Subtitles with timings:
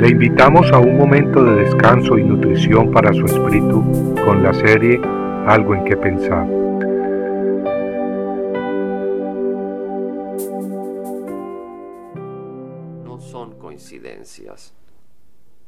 [0.00, 4.98] Le invitamos a un momento de descanso y nutrición para su espíritu con la serie
[5.46, 6.46] Algo en que pensar.
[13.04, 14.72] No son coincidencias.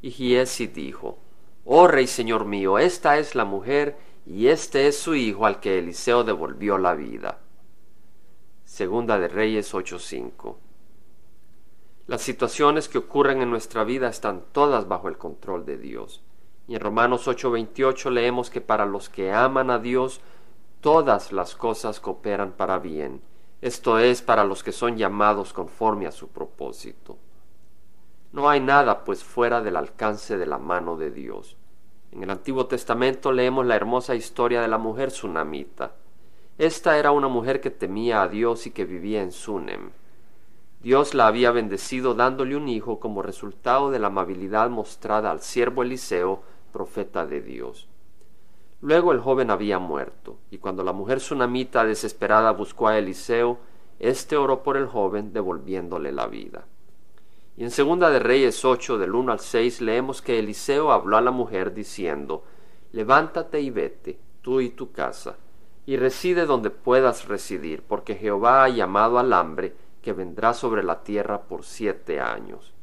[0.00, 1.18] Y Giesi dijo,
[1.66, 5.78] Oh Rey Señor mío, esta es la mujer y este es su hijo al que
[5.78, 7.40] Eliseo devolvió la vida.
[8.64, 10.71] Segunda de Reyes 8:5
[12.12, 16.22] las situaciones que ocurren en nuestra vida están todas bajo el control de Dios.
[16.68, 20.20] Y en Romanos 8:28 leemos que para los que aman a Dios,
[20.82, 23.22] todas las cosas cooperan para bien.
[23.62, 27.16] Esto es para los que son llamados conforme a su propósito.
[28.30, 31.56] No hay nada pues fuera del alcance de la mano de Dios.
[32.10, 35.92] En el Antiguo Testamento leemos la hermosa historia de la mujer sunamita.
[36.58, 39.92] Esta era una mujer que temía a Dios y que vivía en Sunem.
[40.82, 45.84] Dios la había bendecido dándole un hijo como resultado de la amabilidad mostrada al siervo
[45.84, 47.88] Eliseo, profeta de Dios.
[48.80, 53.60] Luego el joven había muerto, y cuando la mujer sunamita desesperada buscó a Eliseo,
[54.00, 56.64] éste oró por el joven devolviéndole la vida.
[57.56, 61.20] Y en segunda de Reyes 8 del 1 al 6 leemos que Eliseo habló a
[61.20, 62.42] la mujer diciendo,
[62.90, 65.36] Levántate y vete, tú y tu casa,
[65.86, 71.02] y reside donde puedas residir, porque Jehová ha llamado al hambre que vendrá sobre la
[71.02, 72.74] tierra por siete años.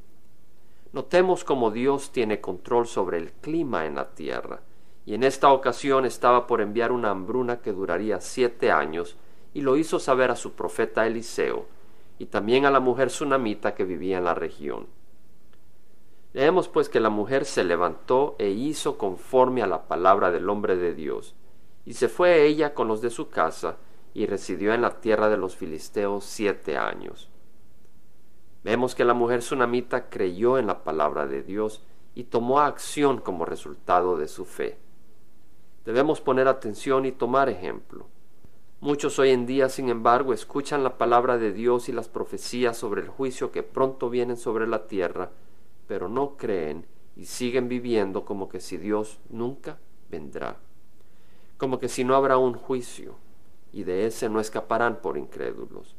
[0.92, 4.62] Notemos cómo Dios tiene control sobre el clima en la tierra,
[5.06, 9.18] y en esta ocasión estaba por enviar una hambruna que duraría siete años,
[9.54, 11.68] y lo hizo saber a su profeta Eliseo,
[12.18, 14.88] y también a la mujer sunamita que vivía en la región.
[16.34, 20.76] Leemos pues que la mujer se levantó e hizo conforme a la palabra del hombre
[20.76, 21.36] de Dios,
[21.86, 23.78] y se fue ella con los de su casa,
[24.14, 27.30] y residió en la tierra de los filisteos siete años.
[28.64, 31.82] Vemos que la mujer sunamita creyó en la palabra de Dios
[32.16, 34.78] y tomó acción como resultado de su fe.
[35.86, 38.08] Debemos poner atención y tomar ejemplo.
[38.82, 43.02] Muchos hoy en día, sin embargo, escuchan la palabra de Dios y las profecías sobre
[43.02, 45.32] el juicio que pronto vienen sobre la tierra,
[45.88, 50.58] pero no creen y siguen viviendo como que si Dios nunca vendrá,
[51.58, 53.16] como que si no habrá un juicio,
[53.72, 55.96] y de ese no escaparán por incrédulos.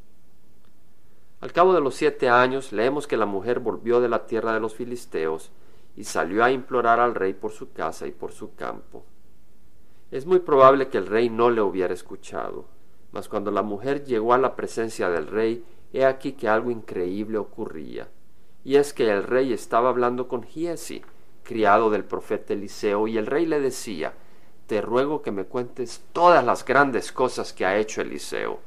[1.40, 4.60] Al cabo de los siete años leemos que la mujer volvió de la tierra de
[4.60, 5.50] los filisteos
[5.96, 9.04] y salió a implorar al rey por su casa y por su campo.
[10.10, 12.66] Es muy probable que el rey no le hubiera escuchado,
[13.12, 17.38] mas cuando la mujer llegó a la presencia del rey, he aquí que algo increíble
[17.38, 18.08] ocurría,
[18.64, 21.02] y es que el rey estaba hablando con Giesi,
[21.42, 24.14] criado del profeta Eliseo, y el rey le decía,
[24.70, 28.60] te ruego que me cuentes todas las grandes cosas que ha hecho Eliseo.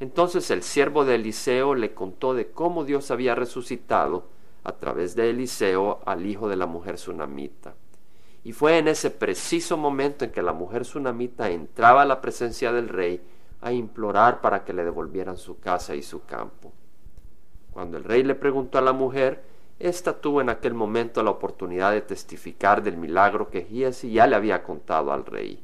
[0.00, 4.24] Entonces el siervo de Eliseo le contó de cómo Dios había resucitado
[4.64, 7.74] a través de Eliseo al hijo de la mujer sunamita.
[8.42, 12.72] Y fue en ese preciso momento en que la mujer sunamita entraba a la presencia
[12.72, 13.20] del rey
[13.60, 16.72] a implorar para que le devolvieran su casa y su campo.
[17.70, 19.42] Cuando el rey le preguntó a la mujer
[19.78, 24.34] esta tuvo en aquel momento la oportunidad de testificar del milagro que Giesi ya le
[24.34, 25.62] había contado al rey.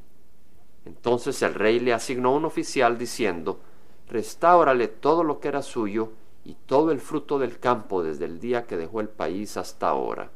[0.85, 3.59] Entonces el rey le asignó un oficial diciendo,
[4.07, 6.11] Restáurale todo lo que era suyo
[6.43, 10.29] y todo el fruto del campo desde el día que dejó el país hasta ahora.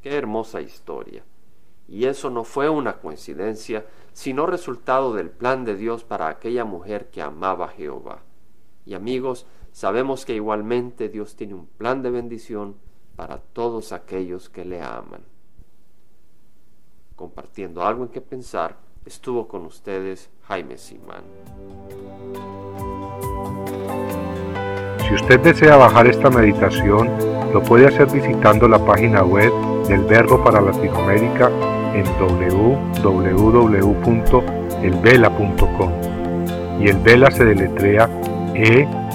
[0.00, 1.22] Qué hermosa historia.
[1.86, 3.84] Y eso no fue una coincidencia,
[4.14, 8.22] sino resultado del plan de Dios para aquella mujer que amaba a Jehová.
[8.86, 12.76] Y amigos, sabemos que igualmente Dios tiene un plan de bendición
[13.16, 15.20] para todos aquellos que le aman.
[17.16, 21.24] Compartiendo algo en que pensar, estuvo con ustedes Jaime Simán.
[25.00, 27.10] Si usted desea bajar esta meditación,
[27.52, 29.52] lo puede hacer visitando la página web
[29.88, 31.50] del Verbo para Latinoamérica
[31.94, 33.50] en www.elvela.com.
[36.80, 38.08] Y el Vela se deletrea
[38.54, 39.03] E